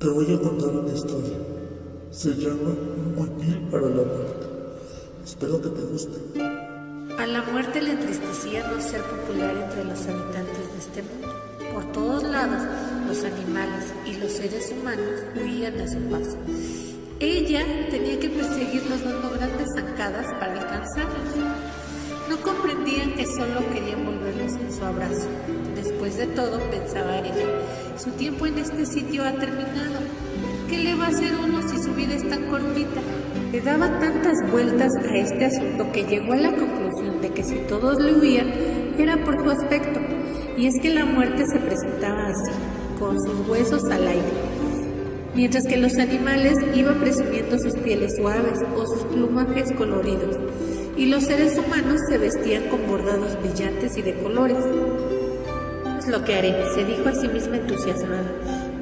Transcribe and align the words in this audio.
Te 0.00 0.08
voy 0.08 0.32
a 0.32 0.40
contar 0.40 0.70
una 0.70 0.94
historia. 0.94 1.36
Se 2.10 2.30
llama 2.30 2.70
Un 2.70 3.14
huipil 3.18 3.68
para 3.70 3.82
la 3.82 4.02
muerte. 4.02 4.46
Espero 5.22 5.60
que 5.60 5.68
te 5.68 5.82
guste. 5.82 6.18
A 7.18 7.26
la 7.26 7.42
muerte 7.42 7.82
le 7.82 7.90
entristecía 7.90 8.66
no 8.66 8.80
ser 8.80 9.02
popular 9.02 9.54
entre 9.54 9.84
los 9.84 10.00
habitantes 10.06 10.72
de 10.72 10.78
este 10.78 11.02
mundo. 11.02 11.28
Por 11.74 11.92
todos 11.92 12.22
lados, 12.22 12.62
los 13.08 13.24
animales 13.24 13.92
y 14.06 14.14
los 14.14 14.32
seres 14.32 14.72
humanos 14.72 15.20
huían 15.36 15.78
a 15.78 15.86
su 15.86 15.98
paso. 16.08 16.38
Ella 17.18 17.62
tenía 17.90 18.18
que 18.18 18.30
perseguirlos 18.30 19.04
dando 19.04 19.28
grandes 19.32 19.68
zancadas 19.76 20.32
para 20.40 20.62
alcanzarlos. 20.62 21.34
No 22.30 22.40
comprendían 22.40 23.12
que 23.16 23.26
solo 23.26 23.68
querían 23.70 24.06
en 24.54 24.72
su 24.72 24.84
abrazo. 24.84 25.28
Después 25.74 26.16
de 26.16 26.26
todo, 26.26 26.58
pensaba 26.70 27.18
ella, 27.18 27.46
su 27.96 28.10
tiempo 28.12 28.46
en 28.46 28.58
este 28.58 28.86
sitio 28.86 29.24
ha 29.24 29.32
terminado. 29.32 30.00
¿Qué 30.68 30.78
le 30.78 30.94
va 30.94 31.06
a 31.06 31.08
hacer 31.08 31.32
uno 31.36 31.60
si 31.68 31.82
su 31.82 31.92
vida 31.94 32.14
es 32.14 32.28
tan 32.28 32.44
cortita? 32.48 33.00
Le 33.52 33.60
daba 33.60 33.98
tantas 33.98 34.34
vueltas 34.50 34.92
a 34.96 35.16
este 35.16 35.46
asunto 35.46 35.90
que 35.92 36.04
llegó 36.04 36.32
a 36.32 36.36
la 36.36 36.52
conclusión 36.52 37.20
de 37.20 37.30
que 37.30 37.42
si 37.42 37.56
todos 37.68 37.98
le 37.98 38.14
huían 38.14 38.52
era 38.98 39.22
por 39.24 39.42
su 39.42 39.50
aspecto, 39.50 40.00
y 40.56 40.66
es 40.66 40.74
que 40.80 40.94
la 40.94 41.04
muerte 41.04 41.44
se 41.46 41.58
presentaba 41.58 42.28
así, 42.28 42.52
con 42.98 43.18
sus 43.20 43.48
huesos 43.48 43.84
al 43.84 44.06
aire, 44.06 44.32
mientras 45.34 45.66
que 45.66 45.76
los 45.76 45.98
animales 45.98 46.58
iban 46.74 47.00
presumiendo 47.00 47.58
sus 47.58 47.74
pieles 47.78 48.16
suaves 48.16 48.58
o 48.76 48.86
sus 48.86 49.02
plumajes 49.04 49.72
coloridos, 49.72 50.36
y 51.00 51.06
los 51.06 51.24
seres 51.24 51.56
humanos 51.56 51.98
se 52.10 52.18
vestían 52.18 52.64
con 52.64 52.86
bordados 52.86 53.40
brillantes 53.40 53.96
y 53.96 54.02
de 54.02 54.12
colores. 54.16 54.62
Es 55.98 56.06
lo 56.08 56.22
que 56.24 56.34
haré, 56.34 56.54
se 56.74 56.84
dijo 56.84 57.08
a 57.08 57.14
sí 57.14 57.26
misma 57.26 57.56
entusiasmada. 57.56 58.30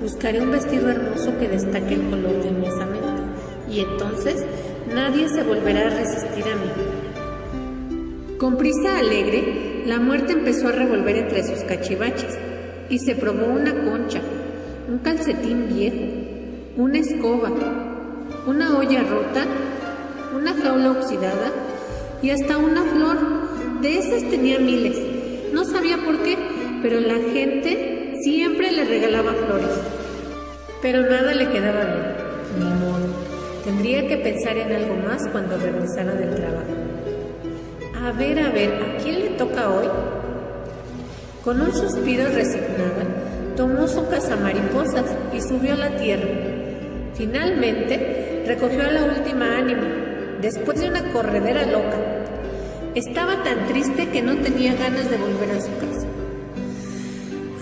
Buscaré 0.00 0.40
un 0.40 0.50
vestido 0.50 0.90
hermoso 0.90 1.38
que 1.38 1.46
destaque 1.46 1.94
el 1.94 2.10
color 2.10 2.42
de 2.42 2.50
mi 2.50 2.66
osamenta, 2.66 3.22
y 3.70 3.80
entonces 3.82 4.44
nadie 4.92 5.28
se 5.28 5.44
volverá 5.44 5.86
a 5.86 5.90
resistir 5.90 6.42
a 6.42 6.56
mí. 6.56 8.36
Con 8.36 8.56
prisa 8.56 8.98
alegre, 8.98 9.84
la 9.86 10.00
muerte 10.00 10.32
empezó 10.32 10.68
a 10.68 10.72
revolver 10.72 11.18
entre 11.18 11.44
sus 11.44 11.60
cachivaches 11.60 12.36
y 12.90 12.98
se 12.98 13.14
probó 13.14 13.46
una 13.46 13.84
concha, 13.84 14.20
un 14.88 14.98
calcetín 14.98 15.68
viejo, 15.68 16.02
una 16.78 16.98
escoba, 16.98 17.52
una 18.44 18.76
olla 18.76 19.04
rota, 19.04 19.44
una 20.36 20.52
jaula 20.54 20.90
oxidada 20.90 21.52
y 22.22 22.30
hasta 22.30 22.58
una 22.58 22.82
flor. 22.82 23.18
De 23.80 23.98
esas 23.98 24.28
tenía 24.28 24.58
miles. 24.58 24.98
No 25.52 25.64
sabía 25.64 25.98
por 25.98 26.22
qué, 26.22 26.36
pero 26.82 27.00
la 27.00 27.14
gente 27.32 28.14
siempre 28.22 28.72
le 28.72 28.84
regalaba 28.84 29.32
flores. 29.32 29.70
Pero 30.82 31.02
nada 31.02 31.32
le 31.32 31.48
quedaba 31.48 31.84
bien, 31.84 32.14
ni 32.58 32.64
modo. 32.64 33.06
Tendría 33.64 34.06
que 34.08 34.16
pensar 34.16 34.56
en 34.56 34.72
algo 34.72 34.94
más 35.06 35.26
cuando 35.28 35.56
regresara 35.58 36.14
del 36.14 36.34
trabajo. 36.34 36.74
A 38.02 38.12
ver, 38.12 38.38
a 38.40 38.50
ver, 38.50 38.74
¿a 38.82 38.96
quién 39.02 39.20
le 39.20 39.28
toca 39.30 39.68
hoy? 39.68 39.86
Con 41.44 41.60
un 41.60 41.72
suspiro 41.72 42.24
resignada, 42.28 43.04
tomó 43.56 43.86
su 43.86 44.08
cazamariposas 44.08 45.04
y 45.32 45.40
subió 45.40 45.74
a 45.74 45.76
la 45.76 45.96
tierra. 45.96 46.28
Finalmente, 47.14 48.44
recogió 48.46 48.82
a 48.82 48.92
la 48.92 49.04
última 49.04 49.56
ánima, 49.56 49.86
después 50.40 50.80
de 50.80 50.88
una 50.88 51.12
corredera 51.12 51.66
loca. 51.66 51.98
Estaba 52.94 53.42
tan 53.44 53.66
triste 53.66 54.08
que 54.08 54.22
no 54.22 54.36
tenía 54.38 54.74
ganas 54.74 55.10
de 55.10 55.18
volver 55.18 55.50
a 55.50 55.60
su 55.60 55.70
casa. 55.78 56.06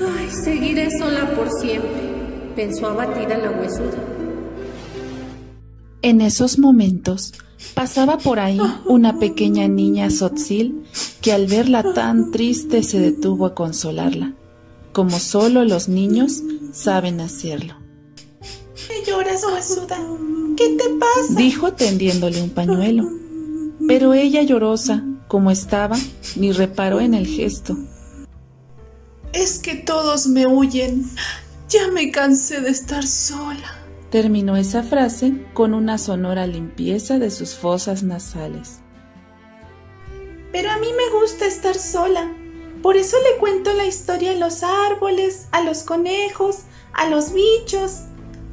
Ay, 0.01 0.31
seguiré 0.31 0.91
sola 0.99 1.35
por 1.35 1.51
siempre, 1.51 2.03
pensó 2.55 2.89
abatida 2.89 3.39
la 3.39 3.51
huesuda. 3.51 3.99
En 6.03 6.21
esos 6.21 6.59
momentos 6.59 7.33
pasaba 7.75 8.19
por 8.19 8.39
ahí 8.39 8.61
una 8.85 9.19
pequeña 9.19 9.67
niña 9.67 10.11
Sotzil 10.11 10.85
que 11.21 11.33
al 11.33 11.47
verla 11.47 11.93
tan 11.95 12.31
triste 12.31 12.83
se 12.83 13.01
detuvo 13.01 13.47
a 13.47 13.55
consolarla, 13.55 14.35
como 14.93 15.19
solo 15.19 15.65
los 15.65 15.89
niños 15.89 16.43
saben 16.73 17.21
hacerlo. 17.21 17.86
¿Qué 19.07 19.13
lloras, 19.13 19.45
huesuda? 19.45 20.01
¿Qué 20.57 20.71
te 20.71 20.89
pasa? 20.99 21.35
Dijo 21.37 21.73
tendiéndole 21.75 22.43
un 22.43 22.51
pañuelo. 22.51 23.09
Pero 23.87 24.15
ella 24.15 24.43
llorosa, 24.43 25.05
como 25.29 25.53
estaba, 25.53 25.97
ni 26.35 26.51
reparó 26.51 26.99
en 26.99 27.15
el 27.15 27.25
gesto. 27.25 27.77
Es 29.33 29.61
que 29.61 29.77
todos 29.77 30.27
me 30.27 30.49
huyen. 30.49 31.09
Ya 31.69 31.89
me 31.93 32.11
cansé 32.11 32.61
de 32.61 32.71
estar 32.71 33.07
sola. 33.07 33.79
Terminó 34.11 34.57
esa 34.57 34.83
frase 34.83 35.35
con 35.55 35.73
una 35.73 35.99
sonora 35.99 36.49
limpieza 36.49 37.21
de 37.21 37.31
sus 37.31 37.55
fosas 37.55 38.03
nasales. 38.03 38.81
Pero 40.51 40.69
a 40.73 40.79
mí 40.79 40.89
me 40.89 41.21
gusta 41.21 41.47
estar 41.47 41.77
sola. 41.77 42.33
Por 42.83 42.97
eso 42.97 43.17
le 43.23 43.39
cuento 43.39 43.73
la 43.73 43.87
historia 43.87 44.33
a 44.33 44.35
los 44.37 44.65
árboles, 44.65 45.47
a 45.53 45.63
los 45.63 45.85
conejos, 45.85 46.63
a 46.93 47.09
los 47.09 47.33
bichos. 47.33 48.01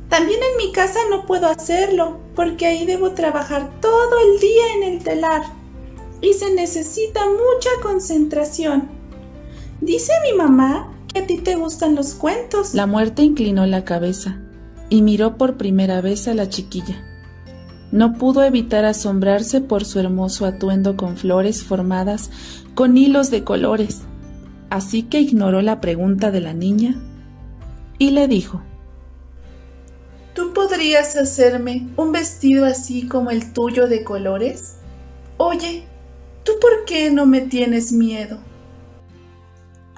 También 0.10 0.40
en 0.44 0.58
mi 0.58 0.72
casa 0.72 1.00
no 1.10 1.26
puedo 1.26 1.48
hacerlo, 1.48 2.20
porque 2.36 2.66
ahí 2.66 2.86
debo 2.86 3.12
trabajar 3.12 3.80
todo 3.82 4.20
el 4.20 4.40
día 4.40 4.64
en 4.78 4.84
el 4.94 5.04
telar. 5.04 5.42
Y 6.22 6.34
se 6.34 6.54
necesita 6.54 7.22
mucha 7.26 7.70
concentración. 7.82 8.90
Dice 9.82 10.14
mi 10.24 10.38
mamá 10.38 10.94
que 11.12 11.20
a 11.20 11.28
ti 11.28 11.38
te 11.38 11.56
gustan 11.56 11.96
los 11.96 12.14
cuentos. 12.14 12.74
La 12.74 12.86
muerte 12.86 13.24
inclinó 13.24 13.66
la 13.66 13.84
cabeza 13.84 14.40
y 14.90 15.02
miró 15.02 15.38
por 15.38 15.58
primera 15.58 16.02
vez 16.02 16.28
a 16.28 16.34
la 16.34 16.48
chiquilla. 16.48 17.04
No 17.92 18.14
pudo 18.14 18.44
evitar 18.44 18.86
asombrarse 18.86 19.62
por 19.62 19.86
su 19.86 20.00
hermoso 20.00 20.46
atuendo 20.46 20.98
con 20.98 21.18
flores 21.18 21.64
formadas 21.64 22.32
con 22.74 22.98
hilos 22.98 23.30
de 23.30 23.44
colores, 23.44 24.02
así 24.70 25.04
que 25.04 25.20
ignoró 25.22 25.62
la 25.62 25.80
pregunta 25.80 26.32
de 26.32 26.42
la 26.42 26.54
niña 26.54 26.96
y 28.00 28.12
le 28.12 28.28
dijo, 28.28 28.62
¿Tú 28.64 28.73
podrías 30.64 31.18
hacerme 31.18 31.90
un 31.98 32.14
vestido 32.14 32.66
así 32.66 33.08
como 33.08 33.32
el 33.32 33.52
tuyo 33.52 33.88
de 33.88 34.04
colores? 34.04 34.76
Oye, 35.38 35.84
¿tú 36.44 36.54
por 36.62 36.86
qué 36.86 37.12
no 37.12 37.26
me 37.26 37.42
tienes 37.42 37.92
miedo? 37.92 38.38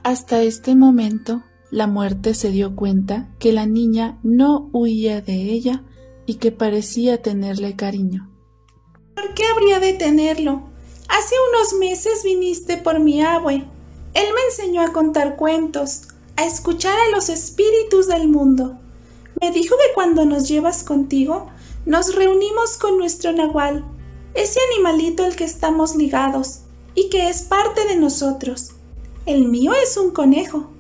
Hasta 0.04 0.42
este 0.42 0.76
momento, 0.76 1.44
la 1.70 1.86
muerte 1.86 2.34
se 2.34 2.50
dio 2.50 2.76
cuenta 2.76 3.30
que 3.38 3.52
la 3.52 3.68
niña 3.68 4.18
no 4.24 4.70
huía 4.74 5.22
de 5.22 5.36
ella 5.36 5.84
y 6.26 6.36
que 6.36 6.52
parecía 6.52 7.22
tenerle 7.22 7.76
cariño. 7.76 8.32
¿Por 9.14 9.36
qué 9.36 9.44
habría 9.46 9.80
de 9.80 9.94
tenerlo? 9.94 10.64
Hace 11.10 11.36
unos 11.52 11.74
meses 11.80 12.24
viniste 12.24 12.78
por 12.78 13.00
mi 13.00 13.22
abue. 13.22 13.66
Él 14.16 14.28
me 14.34 14.42
enseñó 14.50 14.82
a 14.82 14.94
contar 14.94 15.36
cuentos, 15.36 16.08
a 16.38 16.46
escuchar 16.46 16.98
a 16.98 17.16
los 17.16 17.30
espíritus 17.30 18.08
del 18.08 18.30
mundo. 18.30 18.80
Me 19.42 19.52
dijo 19.52 19.76
que 19.76 19.94
cuando 19.94 20.26
nos 20.26 20.48
llevas 20.48 20.84
contigo, 20.84 21.48
nos 21.86 22.16
reunimos 22.16 22.78
con 22.78 22.98
nuestro 22.98 23.32
nahual, 23.32 23.86
ese 24.34 24.60
animalito 24.72 25.24
al 25.24 25.36
que 25.36 25.44
estamos 25.44 25.96
ligados 25.96 26.62
y 26.94 27.10
que 27.10 27.30
es 27.30 27.44
parte 27.44 27.86
de 27.86 27.96
nosotros. 27.96 28.72
El 29.26 29.46
mío 29.46 29.74
es 29.74 29.98
un 29.98 30.12
conejo. 30.12 30.72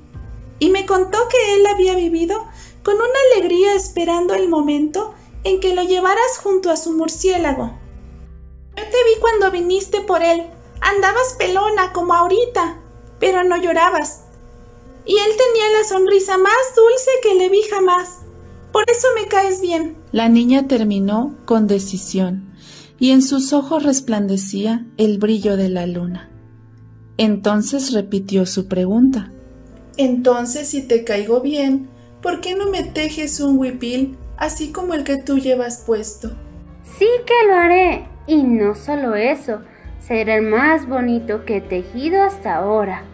Y 0.60 0.70
me 0.70 0.86
contó 0.86 1.18
que 1.30 1.56
él 1.56 1.66
había 1.68 1.96
vivido 1.96 2.46
con 2.84 2.96
una 2.96 3.20
alegría 3.34 3.74
esperando 3.74 4.34
el 4.34 4.48
momento 4.48 5.14
en 5.44 5.60
que 5.60 5.76
lo 5.76 5.84
llevaras 5.84 6.38
junto 6.42 6.72
a 6.72 6.78
su 6.78 6.94
murciélago. 6.94 7.78
Yo 8.78 8.84
te 8.84 9.04
vi 9.04 9.20
cuando 9.20 9.52
viniste 9.52 10.02
por 10.02 10.24
él. 10.24 10.44
Andabas 10.82 11.36
pelona 11.38 11.94
como 11.94 12.14
ahorita, 12.14 12.82
pero 13.20 13.44
no 13.44 13.58
llorabas. 13.58 14.24
Y 15.06 15.18
él 15.18 15.32
tenía 15.38 15.78
la 15.78 15.84
sonrisa 15.84 16.38
más 16.38 16.76
dulce 16.76 17.12
que 17.22 17.36
le 17.36 17.50
vi 17.50 17.62
jamás. 17.64 18.25
Por 18.76 18.84
eso 18.92 19.08
me 19.16 19.30
caes 19.30 19.62
bien. 19.62 19.96
La 20.12 20.28
niña 20.28 20.68
terminó 20.68 21.38
con 21.46 21.66
decisión 21.66 22.52
y 23.00 23.12
en 23.12 23.22
sus 23.22 23.54
ojos 23.54 23.84
resplandecía 23.84 24.86
el 24.98 25.18
brillo 25.18 25.56
de 25.56 25.70
la 25.70 25.88
luna. 25.88 26.30
Entonces 27.16 27.94
repitió 27.94 28.46
su 28.46 28.68
pregunta. 28.68 29.32
Entonces, 29.96 30.68
si 30.68 30.86
te 30.86 31.06
caigo 31.06 31.40
bien, 31.40 31.88
¿por 32.22 32.42
qué 32.42 32.54
no 32.54 32.70
me 32.70 32.84
tejes 32.84 33.40
un 33.40 33.58
huipil 33.58 34.18
así 34.36 34.74
como 34.74 34.94
el 34.94 35.06
que 35.06 35.20
tú 35.20 35.40
llevas 35.40 35.82
puesto? 35.86 36.36
Sí 36.84 37.08
que 37.26 37.48
lo 37.48 37.56
haré. 37.56 38.10
Y 38.28 38.44
no 38.44 38.76
solo 38.76 39.16
eso, 39.16 39.62
será 40.06 40.36
el 40.36 40.42
más 40.42 40.86
bonito 40.86 41.46
que 41.46 41.58
he 41.58 41.62
tejido 41.62 42.22
hasta 42.22 42.58
ahora. 42.58 43.06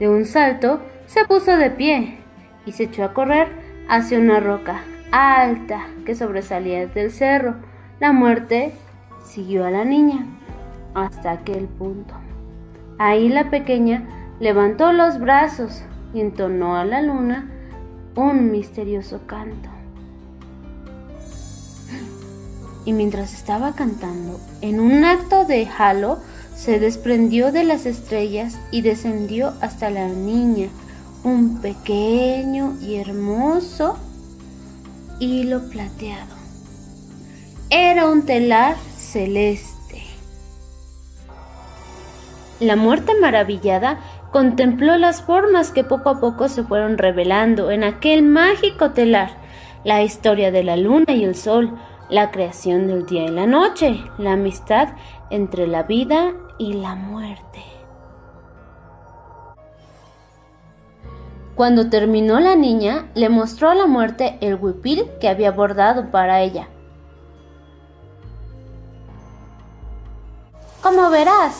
De 0.00 0.08
un 0.08 0.24
salto, 0.24 0.80
se 1.04 1.26
puso 1.26 1.54
de 1.58 1.70
pie 1.70 2.20
y 2.64 2.72
se 2.72 2.84
echó 2.84 3.04
a 3.04 3.12
correr 3.12 3.65
hacia 3.88 4.18
una 4.18 4.40
roca 4.40 4.82
alta 5.12 5.86
que 6.04 6.14
sobresalía 6.14 6.86
del 6.86 7.10
cerro. 7.10 7.56
La 8.00 8.12
muerte 8.12 8.72
siguió 9.24 9.64
a 9.64 9.70
la 9.70 9.84
niña 9.84 10.26
hasta 10.94 11.32
aquel 11.32 11.66
punto. 11.66 12.14
Ahí 12.98 13.28
la 13.28 13.50
pequeña 13.50 14.04
levantó 14.40 14.92
los 14.92 15.18
brazos 15.18 15.82
y 16.14 16.20
entonó 16.20 16.76
a 16.76 16.84
la 16.84 17.02
luna 17.02 17.50
un 18.14 18.50
misterioso 18.50 19.20
canto. 19.26 19.76
y 22.86 22.92
mientras 22.92 23.34
estaba 23.34 23.74
cantando, 23.74 24.40
en 24.62 24.80
un 24.80 25.04
acto 25.04 25.44
de 25.44 25.68
halo, 25.76 26.18
se 26.54 26.78
desprendió 26.78 27.50
de 27.50 27.64
las 27.64 27.84
estrellas 27.84 28.58
y 28.70 28.80
descendió 28.80 29.52
hasta 29.60 29.90
la 29.90 30.08
niña, 30.08 30.68
un 31.26 31.60
pequeño 31.60 32.76
y 32.80 33.00
hermoso 33.00 33.98
hilo 35.18 35.68
plateado. 35.68 36.36
Era 37.68 38.06
un 38.06 38.24
telar 38.24 38.76
celeste. 38.96 40.04
La 42.60 42.76
muerte 42.76 43.12
maravillada 43.20 43.98
contempló 44.30 44.96
las 44.98 45.20
formas 45.20 45.72
que 45.72 45.82
poco 45.82 46.10
a 46.10 46.20
poco 46.20 46.48
se 46.48 46.62
fueron 46.62 46.96
revelando 46.96 47.72
en 47.72 47.82
aquel 47.82 48.22
mágico 48.22 48.92
telar, 48.92 49.30
la 49.82 50.04
historia 50.04 50.52
de 50.52 50.62
la 50.62 50.76
luna 50.76 51.12
y 51.12 51.24
el 51.24 51.34
sol, 51.34 51.76
la 52.08 52.30
creación 52.30 52.86
del 52.86 53.04
día 53.04 53.24
y 53.24 53.30
la 53.30 53.48
noche, 53.48 54.00
la 54.16 54.34
amistad 54.34 54.90
entre 55.30 55.66
la 55.66 55.82
vida 55.82 56.34
y 56.56 56.74
la 56.74 56.94
muerte. 56.94 57.75
Cuando 61.56 61.88
terminó 61.88 62.38
la 62.38 62.54
niña, 62.54 63.08
le 63.14 63.30
mostró 63.30 63.70
a 63.70 63.74
la 63.74 63.86
muerte 63.86 64.36
el 64.42 64.56
huipil 64.56 65.06
que 65.22 65.30
había 65.30 65.52
bordado 65.52 66.10
para 66.10 66.42
ella. 66.42 66.68
Como 70.82 71.08
verás, 71.08 71.54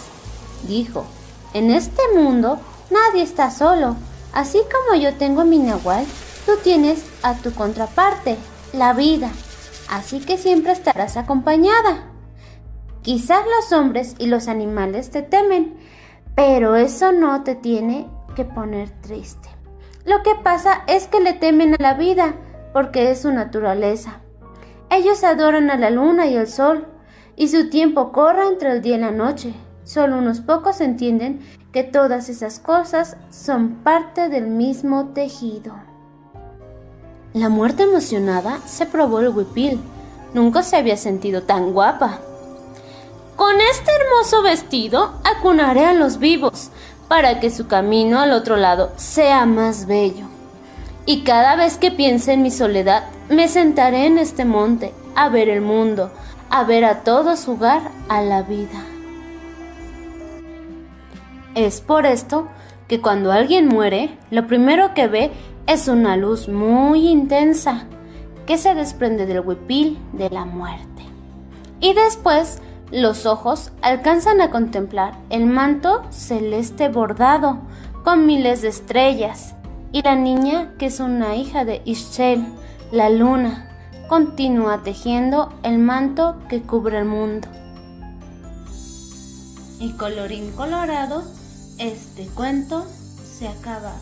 dijo, 0.68 1.06
en 1.54 1.70
este 1.70 2.02
mundo 2.14 2.58
nadie 2.90 3.22
está 3.22 3.50
solo. 3.50 3.96
Así 4.34 4.60
como 4.70 5.00
yo 5.00 5.14
tengo 5.14 5.46
mi 5.46 5.58
nahual, 5.58 6.04
tú 6.44 6.52
tienes 6.62 7.02
a 7.22 7.32
tu 7.32 7.54
contraparte, 7.54 8.36
la 8.74 8.92
vida. 8.92 9.30
Así 9.88 10.20
que 10.20 10.36
siempre 10.36 10.72
estarás 10.72 11.16
acompañada. 11.16 12.10
Quizás 13.00 13.40
los 13.46 13.72
hombres 13.72 14.14
y 14.18 14.26
los 14.26 14.46
animales 14.46 15.10
te 15.10 15.22
temen, 15.22 15.78
pero 16.34 16.76
eso 16.76 17.12
no 17.12 17.42
te 17.44 17.54
tiene 17.54 18.10
que 18.34 18.44
poner 18.44 18.90
triste. 19.00 19.55
Lo 20.06 20.22
que 20.22 20.36
pasa 20.36 20.84
es 20.86 21.08
que 21.08 21.20
le 21.20 21.32
temen 21.32 21.74
a 21.74 21.82
la 21.82 21.94
vida 21.94 22.36
porque 22.72 23.10
es 23.10 23.22
su 23.22 23.32
naturaleza. 23.32 24.20
Ellos 24.88 25.24
adoran 25.24 25.68
a 25.68 25.76
la 25.76 25.90
luna 25.90 26.26
y 26.26 26.36
el 26.36 26.46
sol, 26.46 26.86
y 27.34 27.48
su 27.48 27.70
tiempo 27.70 28.12
corre 28.12 28.46
entre 28.46 28.70
el 28.70 28.82
día 28.82 28.96
y 28.96 29.00
la 29.00 29.10
noche. 29.10 29.52
Solo 29.82 30.18
unos 30.18 30.40
pocos 30.40 30.80
entienden 30.80 31.40
que 31.72 31.82
todas 31.82 32.28
esas 32.28 32.60
cosas 32.60 33.16
son 33.30 33.82
parte 33.82 34.28
del 34.28 34.46
mismo 34.46 35.08
tejido. 35.08 35.74
La 37.34 37.48
muerte 37.48 37.82
emocionada 37.82 38.60
se 38.64 38.86
probó 38.86 39.20
el 39.20 39.28
huipil. 39.28 39.80
Nunca 40.34 40.62
se 40.62 40.76
había 40.76 40.96
sentido 40.96 41.42
tan 41.42 41.72
guapa. 41.72 42.20
Con 43.34 43.60
este 43.60 43.90
hermoso 43.90 44.42
vestido 44.42 45.14
acunaré 45.24 45.84
a 45.84 45.94
los 45.94 46.18
vivos 46.18 46.70
para 47.08 47.40
que 47.40 47.50
su 47.50 47.66
camino 47.66 48.20
al 48.20 48.32
otro 48.32 48.56
lado 48.56 48.92
sea 48.96 49.46
más 49.46 49.86
bello. 49.86 50.26
Y 51.04 51.22
cada 51.22 51.54
vez 51.54 51.78
que 51.78 51.90
piense 51.90 52.32
en 52.32 52.42
mi 52.42 52.50
soledad, 52.50 53.04
me 53.28 53.48
sentaré 53.48 54.06
en 54.06 54.18
este 54.18 54.44
monte 54.44 54.92
a 55.14 55.28
ver 55.28 55.48
el 55.48 55.60
mundo, 55.60 56.10
a 56.50 56.64
ver 56.64 56.84
a 56.84 57.04
todo 57.04 57.36
su 57.36 57.52
hogar, 57.52 57.90
a 58.08 58.22
la 58.22 58.42
vida. 58.42 58.84
Es 61.54 61.80
por 61.80 62.06
esto 62.06 62.48
que 62.88 63.00
cuando 63.00 63.32
alguien 63.32 63.68
muere, 63.68 64.18
lo 64.30 64.46
primero 64.46 64.94
que 64.94 65.06
ve 65.06 65.30
es 65.66 65.88
una 65.88 66.16
luz 66.16 66.48
muy 66.48 67.08
intensa 67.08 67.84
que 68.46 68.58
se 68.58 68.74
desprende 68.74 69.26
del 69.26 69.40
huipil 69.40 69.98
de 70.12 70.30
la 70.30 70.44
muerte. 70.44 71.02
Y 71.80 71.94
después 71.94 72.60
los 72.90 73.26
ojos 73.26 73.72
alcanzan 73.82 74.40
a 74.40 74.50
contemplar 74.50 75.16
el 75.30 75.46
manto 75.46 76.04
celeste 76.10 76.88
bordado 76.88 77.58
con 78.04 78.26
miles 78.26 78.62
de 78.62 78.68
estrellas 78.68 79.54
y 79.92 80.02
la 80.02 80.14
niña 80.14 80.74
que 80.78 80.86
es 80.86 81.00
una 81.00 81.36
hija 81.36 81.64
de 81.64 81.82
Ishel, 81.84 82.44
la 82.92 83.10
luna, 83.10 83.70
continúa 84.08 84.82
tejiendo 84.82 85.52
el 85.62 85.78
manto 85.78 86.36
que 86.48 86.62
cubre 86.62 86.98
el 86.98 87.06
mundo. 87.06 87.48
Y 89.80 89.92
colorín 89.92 90.52
colorado, 90.52 91.22
este 91.78 92.26
cuento 92.26 92.86
se 93.24 93.48
acaba. 93.48 93.94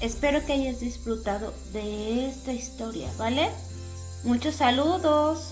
Espero 0.00 0.44
que 0.44 0.52
hayas 0.54 0.80
disfrutado 0.80 1.52
de 1.72 2.28
esta 2.28 2.52
historia, 2.52 3.08
¿vale? 3.18 3.50
Muchos 4.24 4.56
saludos. 4.56 5.51